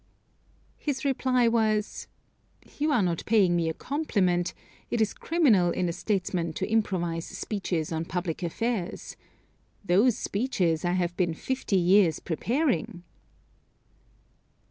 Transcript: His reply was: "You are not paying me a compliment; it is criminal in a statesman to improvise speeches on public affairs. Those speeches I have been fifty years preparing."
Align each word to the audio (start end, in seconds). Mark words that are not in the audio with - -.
His 0.79 1.05
reply 1.05 1.47
was: 1.47 2.07
"You 2.79 2.91
are 2.91 3.03
not 3.03 3.23
paying 3.27 3.55
me 3.55 3.69
a 3.69 3.73
compliment; 3.75 4.55
it 4.89 4.99
is 4.99 5.13
criminal 5.13 5.69
in 5.69 5.87
a 5.87 5.93
statesman 5.93 6.53
to 6.53 6.67
improvise 6.67 7.25
speeches 7.25 7.91
on 7.91 8.05
public 8.05 8.41
affairs. 8.41 9.15
Those 9.85 10.17
speeches 10.17 10.83
I 10.83 10.93
have 10.93 11.15
been 11.17 11.35
fifty 11.35 11.77
years 11.77 12.19
preparing." 12.19 13.03